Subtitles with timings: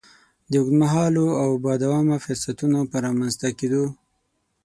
[0.51, 3.85] د اوږد مهالو او با دوامه فرصتونو په رامنځ ته کېدو.